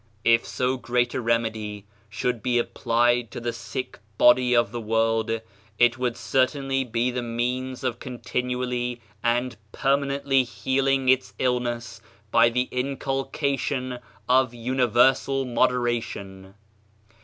[0.23, 5.41] If so great a remedy should be applied to the sick body of the world,
[5.77, 12.01] it would certainly be the means of continually and permanently healing its illness
[12.31, 16.55] by the inculcation of universal moderation.